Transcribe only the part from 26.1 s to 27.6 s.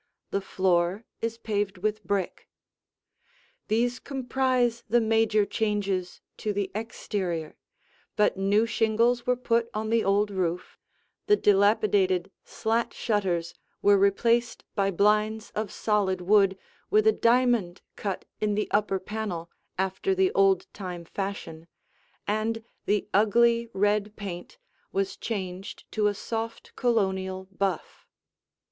soft Colonial